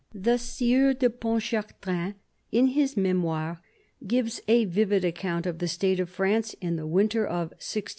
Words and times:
THE 0.15 0.39
Sieur 0.39 0.93
de 0.95 1.11
Pontchartrain, 1.11 2.15
in 2.51 2.69
his 2.69 2.97
Memoirs, 2.97 3.57
gives 4.07 4.41
a 4.47 4.65
vivid 4.65 5.05
account 5.05 5.45
of 5.45 5.59
the 5.59 5.67
state 5.67 5.99
of 5.99 6.09
France 6.09 6.55
in 6.59 6.75
the 6.75 6.87
winter 6.87 7.23
of 7.23 7.51
1616 7.59 7.59
17. 7.83 7.87